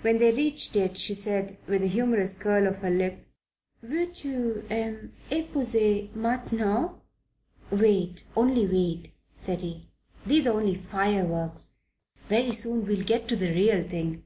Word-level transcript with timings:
When 0.00 0.18
they 0.18 0.32
reached 0.32 0.74
it 0.74 0.96
she 0.96 1.14
said, 1.14 1.56
with 1.68 1.80
a 1.80 1.86
humorous 1.86 2.36
curl 2.36 2.66
of 2.66 2.80
the 2.80 2.90
lip, 2.90 3.24
"Veux 3.84 4.12
tu 4.12 4.64
m'epouser 4.68 6.10
maintenant?" 6.12 7.00
"Wait, 7.70 8.24
only 8.34 8.66
wait," 8.66 9.12
said 9.36 9.62
he. 9.62 9.86
"These 10.26 10.48
are 10.48 10.58
only 10.58 10.74
fireworks. 10.74 11.76
Very 12.28 12.50
soon 12.50 12.84
we'll 12.84 13.04
get 13.04 13.28
to 13.28 13.36
the 13.36 13.52
real 13.52 13.84
thing." 13.84 14.24